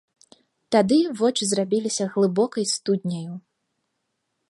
Тады 0.75 0.97
вочы 1.19 1.43
зрабіліся 1.51 2.03
глыбокай 2.17 2.65
студняю. 2.75 3.33